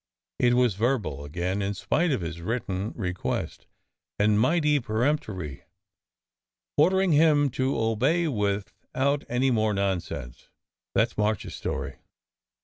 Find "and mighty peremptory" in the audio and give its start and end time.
4.17-5.61